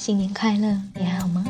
[0.00, 1.44] 新年快乐，你还好吗？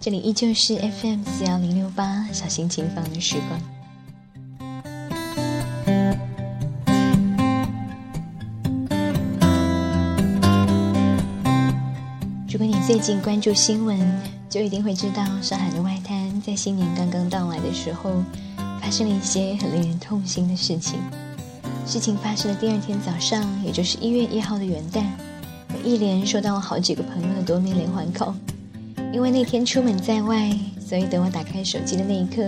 [0.00, 3.60] 这里依旧是 FM 四幺零六八小心情放的时光。
[12.48, 13.96] 如果你最近关注新闻，
[14.50, 18.24] 就一定会知道上海的外滩在新年刚刚到来的时候，
[18.82, 20.98] 发生了一些很令人痛心的事情。
[21.86, 25.04] 事情发生的第二天早上，也就是一月一号的元旦。
[25.88, 28.34] 一连收到了好几个朋友的多面连环扣，
[29.10, 32.42] 因为那天出门在外，所以等我打开手机的那一刻，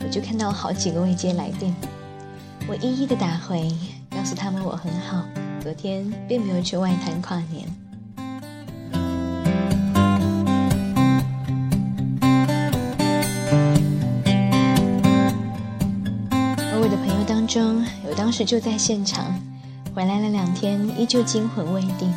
[0.00, 1.74] 我就看到了好几个未接来电。
[2.68, 3.72] 我一一的打回，
[4.10, 5.24] 告诉他们我很好，
[5.62, 7.66] 昨天并没有去外滩跨年。
[16.58, 19.34] 而我的朋友当中，有当时就在现场，
[19.94, 22.12] 回来了两天依旧惊魂未定。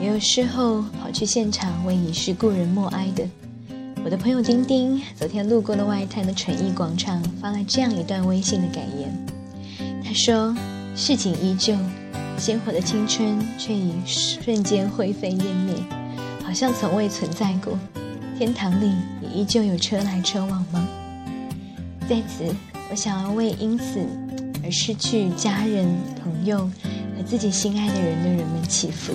[0.00, 3.24] 也有事后跑去现场为已逝故人默哀的。
[4.04, 9.12] 我的朋友丁丁昨天路过了外滩的纯艺广场，发了这样一段微信的感言。
[10.04, 10.56] 他说
[10.94, 11.76] ：“市井依旧，
[12.38, 15.74] 鲜活的青春却已瞬间灰飞烟灭，
[16.44, 17.76] 好像从未存在过。
[18.38, 20.88] 天堂里也依旧有车来车往吗？”
[22.08, 22.44] 在此，
[22.90, 24.06] 我想要为因此
[24.64, 25.86] 而失去家人、
[26.22, 29.12] 朋友和自己心爱的人的人们祈福。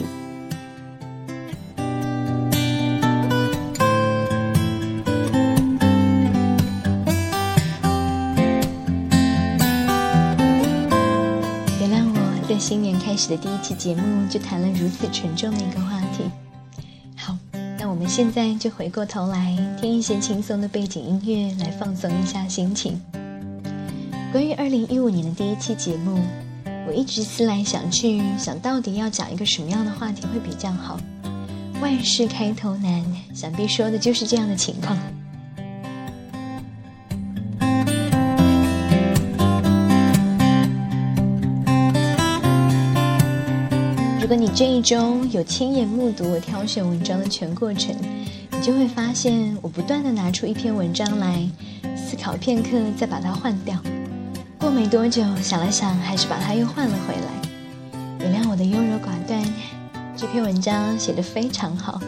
[13.13, 16.23] 开始的第一期节目就谈了如此沉重的一个话题。
[17.15, 17.37] 好，
[17.77, 22.99] 那我们现在就回过头来听一些轻松的背景音乐，来放松一下心情。
[24.31, 26.19] 关于二零一五年的第一期节目，
[26.87, 30.99] 我一直思来想去，想到底要讲一个什么样的话题会比较好。
[31.83, 34.97] 万事开头难，想必说的就是这样的情况。
[44.35, 47.95] 你这一周有亲眼目睹我挑选文章的全过程，
[48.51, 51.47] 你就会发现我不断的拿出一篇文章来
[51.95, 53.77] 思考片刻，再把它换掉。
[54.57, 58.21] 过没多久，想了想，还是把它又换了回来。
[58.21, 59.43] 原谅我的优柔寡断。
[60.15, 61.99] 这篇文章写得非常好，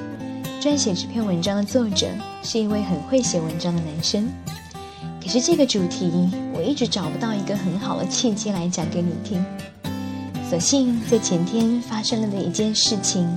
[0.62, 2.07] 撰写这篇文章的作者
[2.42, 4.28] 是一位很会写文章的男生。
[5.22, 9.44] 可是这个主题，我一直找不到一个很好的契机来讲给你听。
[10.47, 13.28] 所幸在前天发生了的一件事情，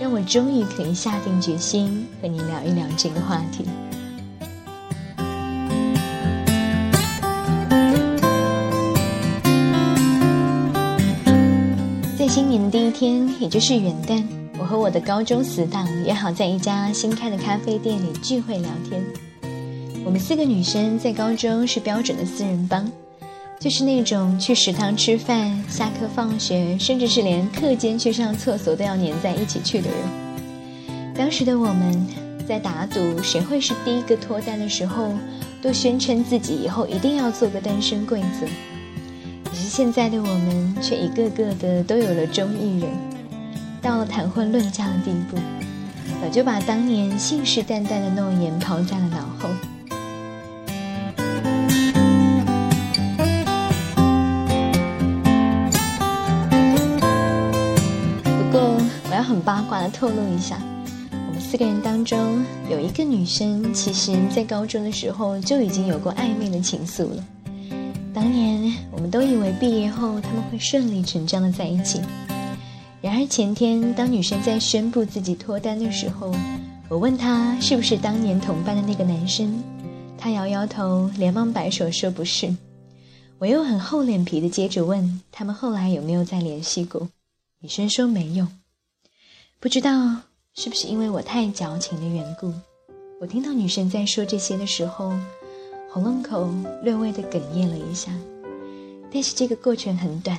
[0.00, 3.64] 让我终于可以下定决心和你聊一聊这个话题。
[12.16, 14.22] 在新年的第一天，也就是元旦，
[14.56, 19.04] 我和我的高中死党约好在一家新开的咖啡店里聚会聊天。
[20.04, 22.90] 我们四个女生在高中是标准的四人帮。
[23.62, 29.98] 就是那种去食堂吃饭、下课放学，甚至是连课间去上厕所都要黏在一起去的人。
[31.14, 32.04] 当时的我们
[32.44, 35.12] 在打赌谁会是第一个脱单的时候，
[35.62, 38.46] 都宣称自己以后一定要做个单身贵族。
[39.44, 42.90] 可是现在的我们却一个个的都有了中意人，
[43.80, 45.36] 到了谈婚论嫁的地步，
[46.20, 49.48] 早就把当年信誓旦旦的诺言抛在了脑后。
[59.32, 60.60] 很八卦的透露一下，
[61.10, 67.24] 我们四个人当中有一个女生，其实在高中的时候就已经有过暧昧的情愫了。
[68.12, 71.98] 当年我们都以为毕业后他们会顺理成章的在一起，
[73.00, 76.30] 然而前天当女生在宣布自己脱单的时候，
[76.90, 79.62] 我问她是不是当年同班的那个男生，
[80.18, 82.54] 她摇摇头，连忙摆手说不是。
[83.38, 87.08] 我又很厚脸皮的接着问他们后来有没有再联系过，
[87.60, 88.46] 女生说没有。
[89.62, 90.16] 不知道
[90.54, 92.52] 是不是因为我太矫情的缘故，
[93.20, 95.12] 我听到女生在说这些的时候，
[95.88, 98.10] 喉咙口略微的哽咽了一下。
[99.12, 100.36] 但是这个过程很短，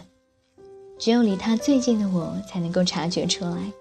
[1.00, 3.72] 只有离她最近的我才能够察觉出来。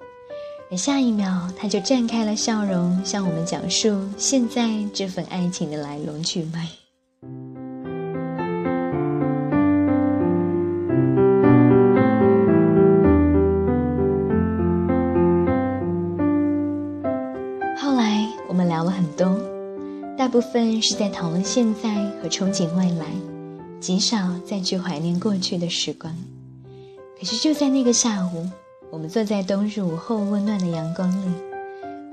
[0.71, 6.69] 而下一秒，她就绽开了笑容，向我们讲述现在这份爱情的来龙去脉。
[20.33, 23.05] 部分是在讨论现在和憧憬未来，
[23.79, 26.11] 极少再去怀念过去的时光。
[27.21, 28.49] 可是就在那个下午，
[28.91, 31.35] 我们坐在冬日午后温暖的阳光里，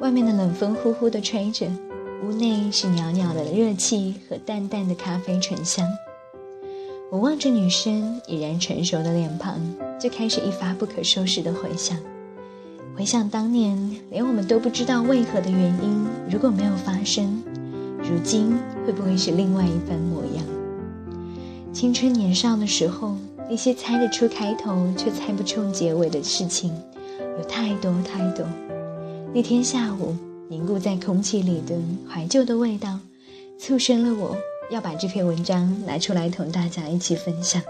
[0.02, 1.66] 外面的冷风呼呼地吹着，
[2.22, 5.88] 屋内是袅袅的热气和淡淡的咖啡醇香。
[7.10, 9.58] 我望着女生已然成熟的脸庞，
[9.98, 11.98] 就开始一发不可收拾的回想。
[12.98, 17.42] 回想当年，连我们都不知道为何的原因，如果没有发生，
[18.10, 20.44] 如今会不会是另外一番模样？
[21.72, 23.16] 青春年少的时候，
[23.48, 26.74] 那些猜得出开头却猜不出结尾的事情，
[27.38, 28.44] 有太多太多。
[29.32, 30.16] 那天下午，
[30.50, 31.76] 凝固在空气里的
[32.10, 33.00] 怀旧的味道，
[33.60, 34.36] 促生了我
[34.72, 37.62] 要把这篇文章拿出来同大家一起分享。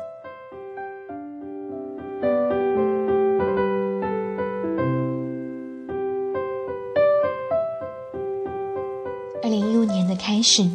[10.51, 10.67] 是，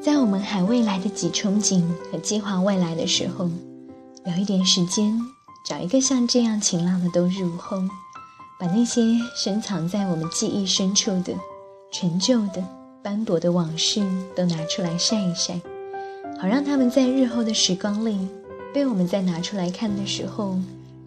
[0.00, 3.50] 在我们还未来得及憧憬和计划未来的时候，
[4.24, 5.20] 留一点时间，
[5.66, 7.76] 找一个像这样晴朗的冬日午后。
[8.58, 9.02] 把那些
[9.36, 11.34] 深藏在我们记忆深处的
[11.92, 12.64] 陈旧的
[13.02, 14.00] 斑驳的往事
[14.34, 15.60] 都拿出来晒一晒，
[16.40, 18.26] 好让他们在日后的时光里，
[18.72, 20.58] 被我们再拿出来看的时候，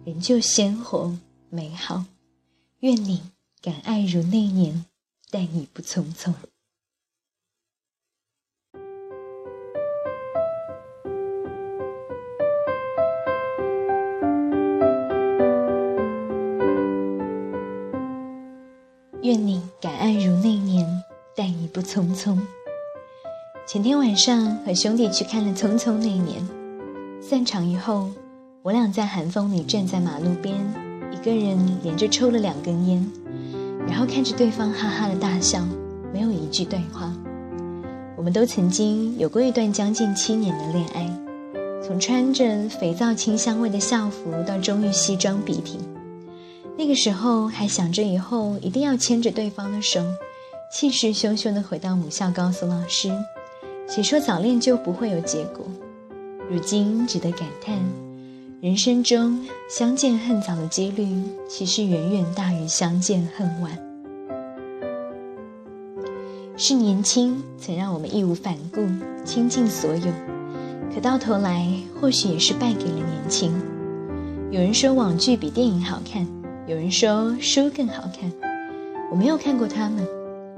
[0.04, 1.12] 仍旧鲜活
[1.48, 2.04] 美好。
[2.78, 3.20] 愿你
[3.60, 4.86] 敢爱如那年，
[5.28, 6.32] 但已不匆匆。
[19.30, 20.84] 愿你敢爱如那年，
[21.36, 22.36] 但已不匆匆。
[23.64, 26.42] 前天晚上和兄弟去看了《匆匆那年》，
[27.22, 28.10] 散场以后，
[28.62, 30.56] 我俩在寒风里站在马路边，
[31.12, 33.08] 一个人连着抽了两根烟，
[33.86, 35.64] 然后看着对方哈哈的大笑，
[36.12, 37.14] 没有一句对话。
[38.16, 41.08] 我们都曾经有过一段将近七年的恋爱，
[41.86, 45.78] 从穿着肥皂清香味的校服到终于西装笔挺。
[46.78, 50.02] 那个时候还想着以后一定要牵着对方的手，
[50.72, 53.10] 气势汹汹地回到母校告诉老师，
[53.86, 55.66] 谁说早恋就不会有结果？
[56.50, 57.78] 如今只得感叹，
[58.60, 63.78] 人生中相见恨早的几率其实远远大于相见恨晚。
[66.56, 68.80] 是年轻曾让我们义无反顾
[69.24, 70.12] 倾尽所有，
[70.94, 71.70] 可到头来
[72.00, 73.52] 或许也是败给了年轻。
[74.50, 76.26] 有人说网剧比电影好看。
[76.70, 78.32] 有人说书更好看，
[79.10, 80.06] 我没有看过他们。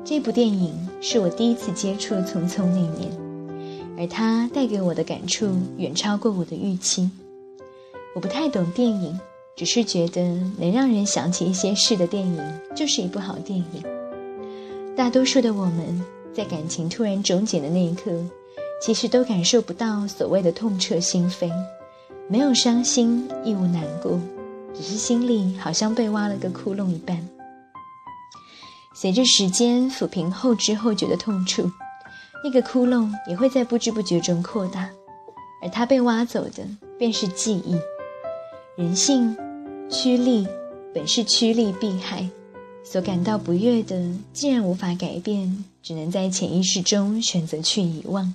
[0.05, 0.71] 这部电影
[1.01, 3.11] 是我第一次接触《匆匆那年》，
[3.97, 7.11] 而它带给我的感触远超过我的预期。
[8.15, 9.19] 我不太懂电影，
[9.57, 10.21] 只是觉得
[10.59, 12.39] 能让人想起一些事的电影
[12.77, 13.83] 就是一部好电影。
[14.95, 16.05] 大多数的我们
[16.35, 18.13] 在感情突然终结的那一刻，
[18.83, 21.51] 其实都感受不到所谓的痛彻心扉，
[22.29, 24.21] 没有伤心，亦无难过。
[24.75, 27.29] 只是心里好像被挖了个窟窿一般，
[28.95, 31.71] 随着时间抚平后知后觉的痛处，
[32.43, 34.91] 那个窟窿也会在不知不觉中扩大，
[35.63, 36.67] 而它被挖走的
[36.99, 37.77] 便是记忆。
[38.77, 39.37] 人性
[39.91, 40.49] 趋利
[40.95, 42.29] 本是趋利避害，
[42.83, 48.35] 所感到不悦的，既然无法改变，只能在潜意识中选择去遗忘。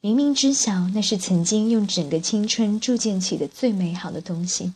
[0.00, 4.72] 明明知晓那是曾经用整个青春铸建起的最美好的东西。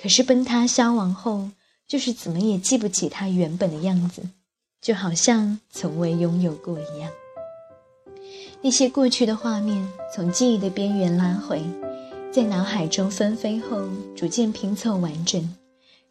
[0.00, 1.50] 可是崩塌消亡后，
[1.88, 4.22] 就是怎么也记不起它原本的样子，
[4.80, 7.10] 就好像从未拥有过一样。
[8.62, 11.62] 那些过去的画面从记忆的边缘拉回，
[12.32, 15.54] 在脑海中纷飞后，逐渐拼凑完整，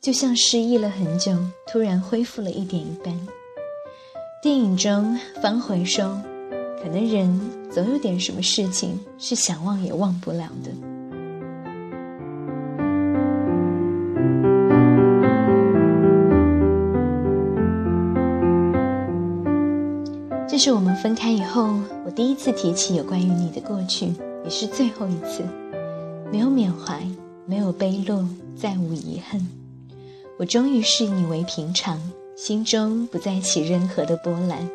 [0.01, 1.37] 就像失忆了很久，
[1.67, 3.27] 突然恢复了一点一般。
[4.41, 6.21] 电影中方回说
[6.81, 10.71] ：“可能人总有点什么事情是想忘也忘不了的。”
[20.55, 24.13] 这是我们分开以后，我第一次提起有关于你的过去，
[24.45, 25.43] 也是最后一次。
[26.31, 27.05] 没有缅怀，
[27.45, 29.45] 没有悲落，再无遗恨。
[30.37, 32.01] 我终于视你为平常，
[32.37, 34.65] 心中不再起任何的波澜。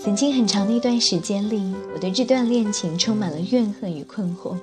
[0.00, 4.56] 曾经很长的一段时间里，我对这段恋情充满了怨恨与困惑。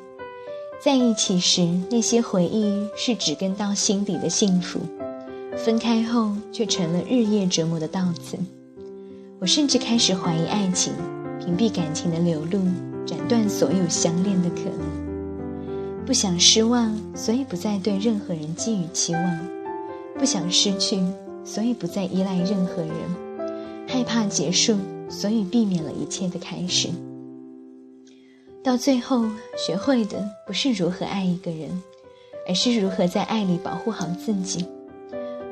[0.83, 4.81] 在一起时，那些回忆是植根到心底的幸福；
[5.55, 8.37] 分开后，却成了日夜折磨的稻子。
[9.39, 10.93] 我甚至开始怀疑爱情，
[11.39, 12.61] 屏蔽感情的流露，
[13.05, 16.05] 斩断所有相恋的可能。
[16.05, 19.39] 不想失望，所以不再对任何人寄予期望；
[20.17, 21.03] 不想失去，
[21.43, 22.91] 所以不再依赖任何人；
[23.87, 24.77] 害怕结束，
[25.09, 26.89] 所以避免了一切的开始。
[28.63, 29.25] 到最后，
[29.57, 31.69] 学会的不是如何爱一个人，
[32.47, 34.65] 而是如何在爱里保护好自己。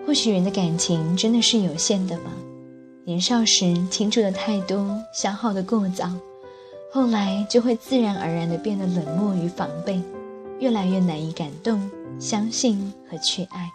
[0.08, 2.32] 或许人的感情真的是有限的吧。
[3.06, 6.10] 年少时倾注的太多，消耗的过早，
[6.92, 10.02] 后来就会自然而然的变得冷漠与防备，
[10.60, 13.70] 越来越难以感动、相信和去爱。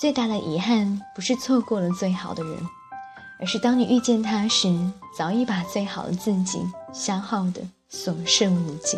[0.00, 2.56] 最大的遗憾不是错过了最好的人，
[3.40, 4.72] 而是当你遇见他时，
[5.16, 6.60] 早已把最好的自己
[6.92, 8.96] 消耗的所剩无几。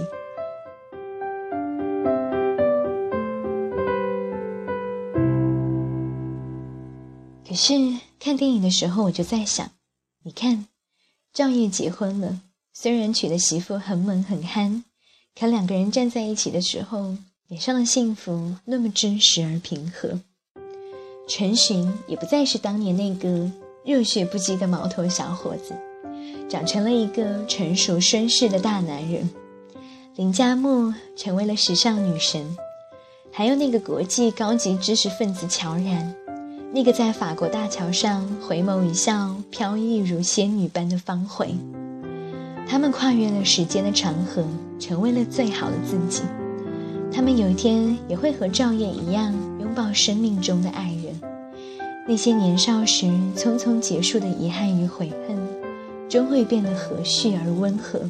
[7.48, 7.72] 可是
[8.20, 9.70] 看电影的时候，我就在想，
[10.24, 10.66] 你看，
[11.32, 12.42] 赵烨结婚了，
[12.74, 14.84] 虽然娶的媳妇很猛很憨，
[15.34, 17.16] 可两个人站在一起的时候，
[17.48, 20.20] 脸上的幸福那么真实而平和。
[21.26, 23.50] 陈寻也不再是当年那个
[23.86, 25.74] 热血不羁的毛头小伙子，
[26.46, 29.30] 长成了一个成熟绅士的大男人。
[30.16, 32.54] 林佳木成为了时尚女神，
[33.32, 36.14] 还有那个国际高级知识分子乔然。
[36.72, 41.48] 那个在法国大桥上回眸一笑、飘逸如仙女般的方茴，
[42.68, 44.44] 他们跨越了时间的长河，
[44.78, 46.22] 成为了最好的自己。
[47.12, 51.20] 他们有一天也会和赵烨一样，拥抱生命中的爱人。
[52.06, 55.36] 那些年少时匆匆结束的遗憾与悔恨，
[56.08, 58.00] 终会变得和煦而温和。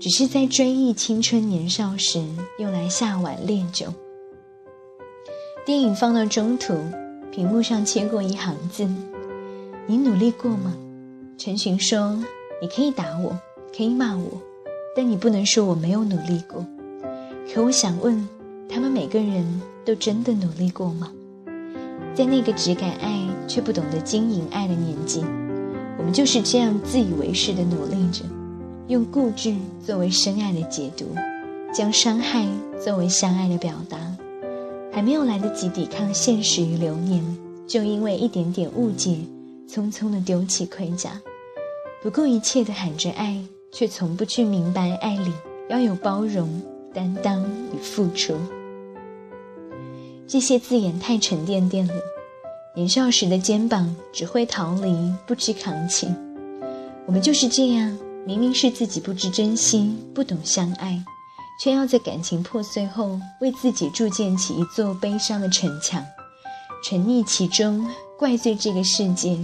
[0.00, 2.20] 只是在追忆青春年少时，
[2.58, 3.86] 用来下碗烈酒。
[5.64, 6.74] 电影放到中途。
[7.32, 8.86] 屏幕上切过一行字
[9.88, 10.74] ：“你努力过吗？”
[11.38, 12.22] 陈寻说
[12.60, 13.34] ：“你可以打我，
[13.74, 14.38] 可以骂我，
[14.94, 16.64] 但你不能说我没有努力过。”
[17.50, 18.28] 可我想问，
[18.68, 21.10] 他们每个人都真的努力过吗？
[22.14, 25.24] 在那个只敢爱却不懂得经营爱的年纪，
[25.96, 28.26] 我们就是这样自以为是的努力着，
[28.88, 31.06] 用固执作为深爱的解读，
[31.72, 32.46] 将伤害
[32.78, 34.11] 作为相爱的表达。
[34.92, 37.24] 还没有来得及抵抗现实与流年，
[37.66, 39.16] 就因为一点点误解，
[39.66, 41.18] 匆匆的丢弃盔甲，
[42.02, 45.32] 不顾一切的喊着爱，却从不去明白爱里
[45.70, 46.60] 要有包容、
[46.92, 47.42] 担当
[47.74, 48.36] 与付出。
[50.28, 51.94] 这些字眼太沉甸甸了，
[52.76, 56.06] 年少时的肩膀只会逃离，不知扛起。
[57.06, 61.02] 我们就是这样，明明是自己不知珍惜，不懂相爱。
[61.62, 66.04] 却要在感情破碎后，为自己筑建起一座悲伤的城墙，
[66.82, 67.88] 沉溺其中，
[68.18, 69.38] 怪罪这个世界，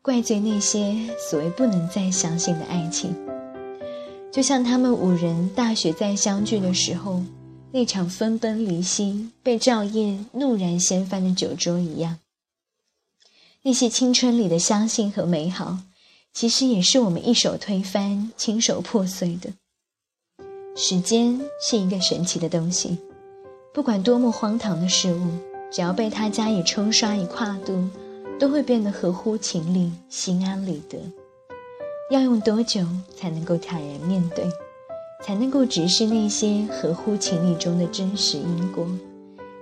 [0.00, 3.12] 怪罪那些所谓不能再相信的爱情。
[4.32, 7.20] 就像他们五人大学再相聚的时候，
[7.72, 12.20] 那场分崩离析被赵烨怒然掀翻的酒桌一样。
[13.62, 15.78] 那些青春里的相信和美好，
[16.32, 19.50] 其实也是我们一手推翻、亲手破碎的。
[20.78, 22.98] 时间是一个神奇的东西，
[23.72, 25.26] 不管多么荒唐的事物，
[25.72, 27.82] 只要被它加以冲刷与跨度，
[28.38, 30.98] 都会变得合乎情理、心安理得。
[32.10, 32.82] 要用多久
[33.16, 34.46] 才能够坦然面对，
[35.24, 38.86] 才能够直视那些合乎情理中的真实因果，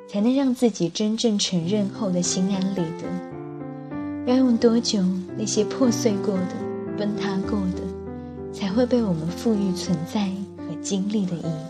[0.09, 4.33] 才能让自己真正承认后的心安理得？
[4.33, 5.01] 要用多久，
[5.39, 6.55] 那些破碎过的、
[6.99, 10.29] 崩塌过的，才会被我们赋予存在？
[10.85, 11.65] 经历的意义。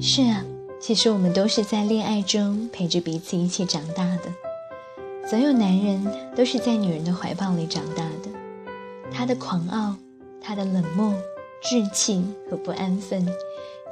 [0.00, 0.42] 是啊，
[0.80, 4.22] 其实我们都是在恋爱中陪着彼此一起长大的。
[5.28, 8.30] 所有男人都是在女人的怀抱里长大的，
[9.12, 9.96] 他的狂傲、
[10.40, 11.12] 他的冷漠、
[11.62, 13.28] 稚气和不安分，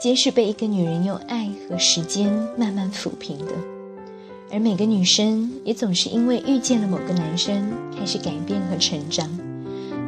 [0.00, 3.73] 皆是被一个女人用爱和时间慢慢抚平的。
[4.54, 9.28] 而每个女生也总是因为遇见了某个男生，开始改变和成长，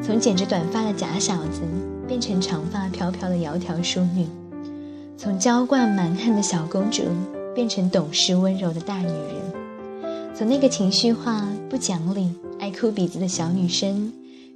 [0.01, 1.63] 从剪着短发的假小子
[2.07, 4.25] 变成长发飘飘的窈窕淑女，
[5.19, 7.03] 从娇惯蛮横的小公主
[7.57, 14.13] 变成懂事温柔的大女人，从那个情绪化、不讲理、爱哭鼻子的小女生，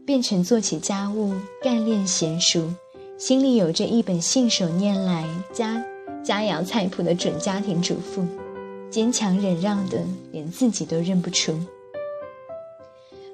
[0.06, 2.72] 变成做起家务、干练娴熟、
[3.18, 5.82] 心里有着一本信手拈来家
[6.22, 8.24] 家肴菜谱的准家庭主妇。
[8.90, 11.58] 坚强忍让的，连自己都认不出。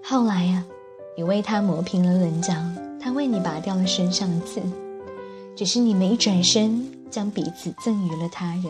[0.05, 0.63] 后来呀，
[1.17, 2.55] 你为他磨平了棱角，
[3.01, 4.61] 他为你拔掉了身上的刺，
[5.57, 8.65] 只是你们一转身，将彼此赠予了他人，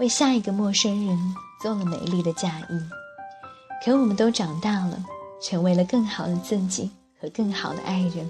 [0.00, 1.16] 为下一个陌生人
[1.62, 3.84] 做了美丽的嫁衣。
[3.84, 5.02] 可我们都长大了，
[5.40, 6.90] 成为了更好的自己
[7.20, 8.28] 和更好的爱人。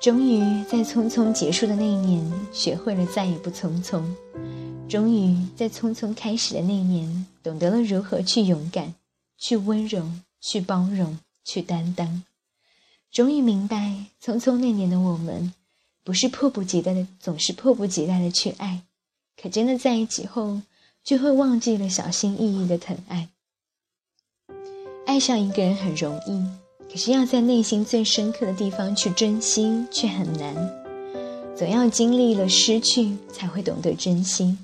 [0.00, 4.02] 终于在匆匆结束的那一年，学会了再也不匆匆。
[4.88, 8.94] 终于在匆匆开始的那年，懂得了如何去勇敢、
[9.36, 10.08] 去温柔、
[10.40, 12.22] 去包容、去担当。
[13.10, 15.52] 终于明白，匆匆那年的我们，
[16.04, 18.82] 不是迫不及待的，总是迫不及待的去爱，
[19.40, 20.60] 可真的在一起后，
[21.02, 23.28] 就会忘记了小心翼翼的疼爱。
[25.04, 26.46] 爱上一个人很容易，
[26.90, 30.54] 可是要在内心最深刻的地方去珍惜却很难。
[31.56, 34.54] 总要经历了失去，才会懂得珍惜；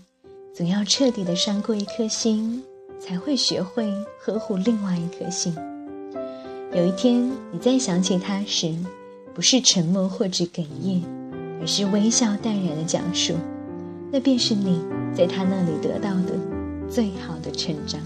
[0.54, 2.62] 总要彻底的伤过一颗心，
[3.00, 3.90] 才会学会
[4.20, 5.54] 呵护另外一颗心。
[6.74, 8.76] 有一天你再想起他时，
[9.32, 11.02] 不是沉默或者哽咽，
[11.58, 13.34] 而是微笑淡然的讲述，
[14.10, 14.82] 那便是你
[15.14, 16.38] 在他那里得到的
[16.86, 17.98] 最好的成长。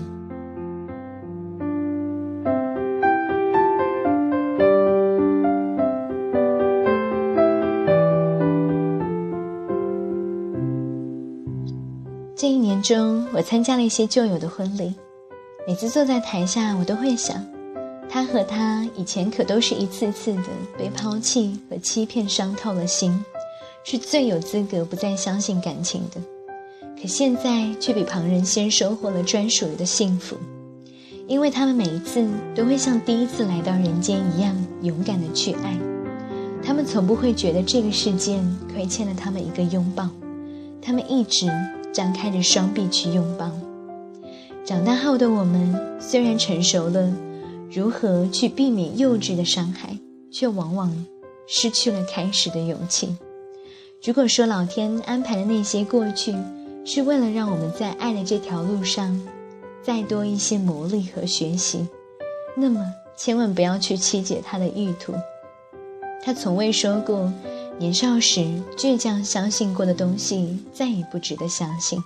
[12.82, 14.94] 中，我参加了一些旧友的婚礼。
[15.66, 17.44] 每次坐在台下，我都会想，
[18.08, 20.42] 他和他以前可都是一次次的
[20.78, 23.24] 被抛弃和欺骗伤透了心，
[23.84, 26.20] 是最有资格不再相信感情的。
[27.00, 30.36] 可现在却比旁人先收获了专属的幸福，
[31.26, 35.76] 因为他们每一次都会像第一次来到人间一样勇敢的去爱。
[36.62, 38.40] 他们从不会觉得这个世界
[38.72, 40.08] 亏欠了他们一个拥抱，
[40.80, 41.48] 他们一直。
[41.96, 43.50] 张开着双臂去拥抱。
[44.66, 47.10] 长大后的我们虽然成熟了，
[47.72, 49.96] 如何去避免幼稚的伤害，
[50.30, 51.06] 却往往
[51.46, 53.16] 失去了开始的勇气。
[54.04, 56.34] 如果说老天安排的那些过去，
[56.84, 59.18] 是为了让我们在爱的这条路上
[59.82, 61.88] 再多一些磨砺和学习，
[62.54, 62.84] 那么
[63.16, 65.14] 千万不要去曲解他的意图。
[66.22, 67.32] 他从未说过。
[67.78, 68.40] 年少时
[68.74, 72.02] 倔强相信过的东西，再也不值得相信。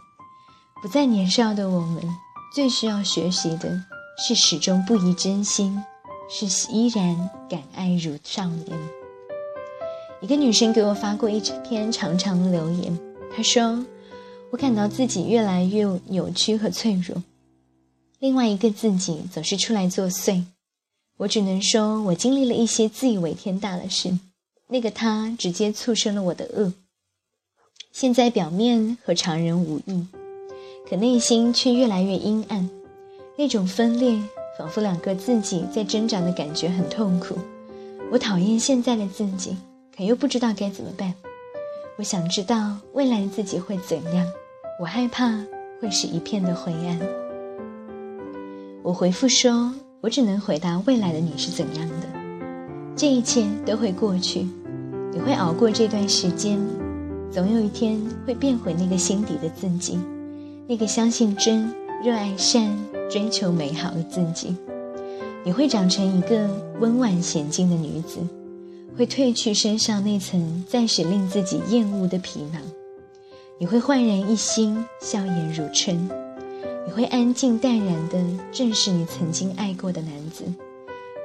[0.82, 2.02] 不再年少的我们，
[2.52, 3.80] 最需要学习的
[4.18, 5.80] 是始终不移真心，
[6.28, 8.76] 是依然敢爱如少年。
[10.20, 12.98] 一个女生给我发过一篇长长的留言，
[13.34, 13.84] 她说
[14.50, 17.22] ：“我感到自己越来越扭曲和脆弱，
[18.18, 20.42] 另外一个自己总是出来作祟。
[21.18, 24.18] 我只能说，我经历了一些自以为天大的事。”
[24.72, 26.72] 那个他直接促生了我的恶，
[27.90, 30.06] 现在表面和常人无异，
[30.88, 32.70] 可内心却越来越阴暗。
[33.36, 34.22] 那种分裂，
[34.56, 37.36] 仿佛两个自己在挣扎的感觉，很痛苦。
[38.12, 39.56] 我讨厌现在的自己，
[39.96, 41.12] 可又不知道该怎么办。
[41.96, 44.24] 我想知道未来的自己会怎样，
[44.80, 45.44] 我害怕
[45.80, 47.00] 会是一片的灰暗。
[48.84, 52.06] 我回复说：“我只能回答未来的你是怎样的，
[52.94, 54.46] 这一切都会过去。”
[55.12, 56.58] 你会熬过这段时间，
[57.30, 59.98] 总有一天会变回那个心底的自己，
[60.68, 62.70] 那个相信真、热爱善、
[63.10, 64.54] 追求美好的自己。
[65.42, 66.48] 你会长成一个
[66.80, 68.18] 温婉娴静的女子，
[68.96, 72.62] 会褪去身上那层暂时令自己厌恶的皮囊。
[73.58, 76.08] 你会焕然一新，笑颜如春。
[76.86, 78.18] 你会安静淡然地
[78.52, 80.44] 正视你曾经爱过的男子，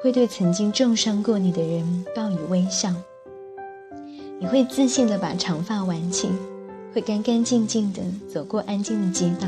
[0.03, 2.93] 会对曾经重伤过你的人报以微笑。
[4.37, 6.29] 你会自信地把长发挽起，
[6.93, 9.47] 会干干净净地走过安静的街道。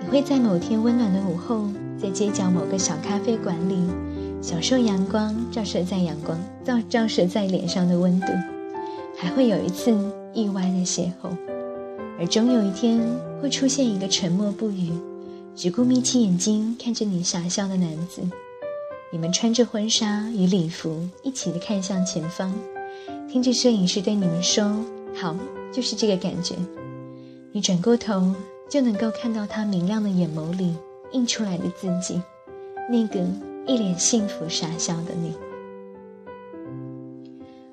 [0.00, 1.68] 你会在某天温暖的午后，
[2.00, 3.76] 在街角某个小咖啡馆里，
[4.40, 8.26] 享受阳光照射在阳光照照射在脸上的温度。
[9.18, 9.94] 还会有一次
[10.32, 11.36] 意外的邂逅，
[12.18, 12.98] 而终有一天
[13.42, 14.90] 会出现一个沉默不语，
[15.54, 18.22] 只顾眯起眼睛看着你傻笑的男子。
[19.12, 22.54] 你们穿着婚纱与礼服，一起的看向前方。
[23.30, 25.36] 听着摄影师对你们说：“好，
[25.72, 26.56] 就是这个感觉。”
[27.54, 28.34] 你转过头，
[28.68, 30.74] 就能够看到他明亮的眼眸里
[31.12, 32.20] 映出来的自己，
[32.90, 33.24] 那个
[33.68, 35.32] 一脸幸福傻笑的你。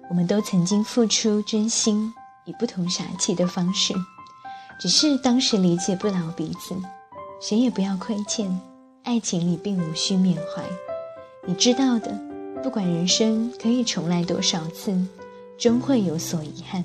[0.09, 2.13] 我们都曾经付出真心，
[2.45, 3.95] 以不同傻气的方式，
[4.79, 6.75] 只是当时理解不了彼此，
[7.41, 8.47] 谁也不要亏欠。
[9.01, 10.63] 爱情里并无需缅怀，
[11.47, 12.15] 你知道的。
[12.61, 14.95] 不管人生可以重来多少次。
[15.57, 16.83] 终会有所遗憾。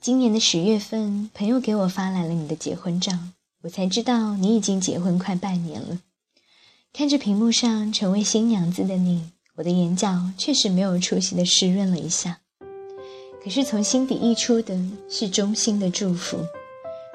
[0.00, 3.12] 今年的十月份，朋友给我发来了你的结婚照，
[3.62, 5.98] 我才知道你已经结婚快半年了。
[6.92, 12.38] 看着屏幕上成为新娘子的你，我的眼角确实没有出息的湿润了一下。
[13.42, 16.38] 可是从心底溢出的是衷心的祝福，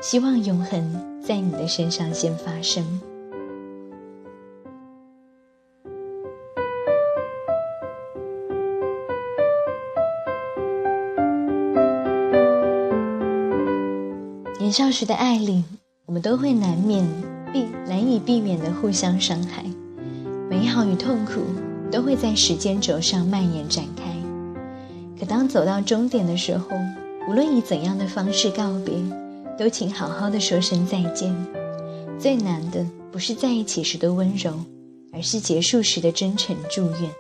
[0.02, 3.02] 希望永恒在你的身上先发生。
[14.74, 15.64] 少时的爱里，
[16.08, 17.08] 我们都会难免
[17.54, 19.64] 避难以避免的互相伤害，
[20.50, 21.42] 美好与痛苦
[21.92, 24.04] 都会在时间轴上蔓延展开。
[25.20, 26.68] 可当走到终点的时候，
[27.30, 28.96] 无论以怎样的方式告别，
[29.60, 31.34] 都请好好的说声再见。
[32.18, 34.52] 最难的不是在一起时的温柔，
[35.14, 37.12] 而是结束时的真诚祝愿。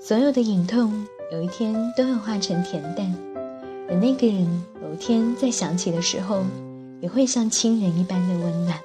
[0.00, 3.14] 所有的隐痛，有一天都会化成恬淡，
[3.88, 6.44] 而那个人某天再想起的时候，
[7.00, 8.78] 也会像亲人一般的温暖。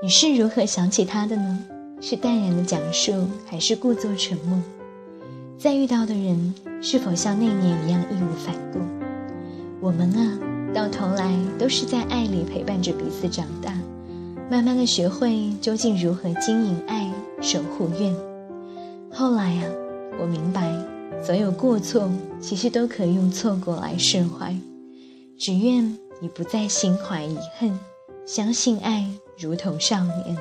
[0.00, 1.58] 你是如何想起他的呢？
[2.00, 4.56] 是淡然的讲述，还是故作沉默？
[5.58, 8.78] 再遇到的人，是否像那年一样义无反顾？
[9.80, 10.38] 我们啊，
[10.72, 13.74] 到头来都是在爱里陪伴着彼此长大，
[14.48, 18.14] 慢慢的学会究竟如何经营爱，守护怨。
[19.10, 19.64] 后来啊，
[20.20, 20.72] 我明白，
[21.22, 24.54] 所有过错其实都可以用错过来释怀。
[25.38, 27.78] 只愿你不再心怀遗恨，
[28.26, 30.36] 相信爱如同少年。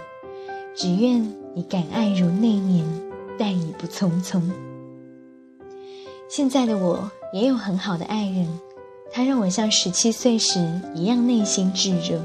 [0.76, 1.24] 只愿
[1.56, 2.86] 你敢爱如那年，
[3.38, 4.42] 待已不匆匆。
[6.30, 8.48] 现在的我也有很好的爱人，
[9.12, 10.60] 他让我像十七岁时
[10.96, 12.22] 一样内心炙热，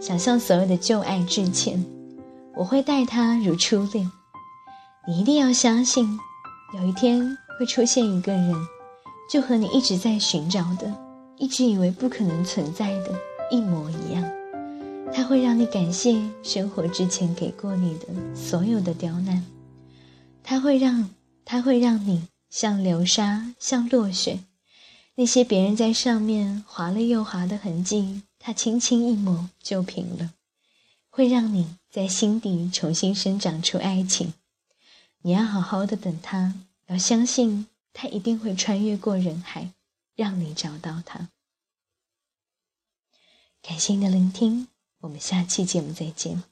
[0.00, 1.84] 想向所有的旧爱致歉。
[2.56, 4.10] 我会待他如初恋。
[5.06, 6.18] 你一定要相信，
[6.76, 8.54] 有一天会出现一个人，
[9.30, 10.94] 就和你一直在寻找的、
[11.36, 13.14] 一直以为不可能存在的
[13.50, 14.24] 一模一样。
[15.12, 19.44] 他会让你感谢生活之前给过你的所有的刁难，
[20.42, 21.10] 他会让
[21.44, 22.22] 他会让你。
[22.50, 24.38] 像流沙，像落雪，
[25.16, 30.32] 那些别人在上面划了又划的痕迹，他轻轻一抹就平了，
[31.10, 34.32] 会让你在心底重新生长出爱情。
[35.20, 36.54] 你要好好的等他，
[36.88, 39.72] 要相信他一定会穿越过人海，
[40.14, 41.30] 让你找到他。
[43.60, 44.68] 感谢你的聆听，
[45.00, 46.42] 我们下期节目再见。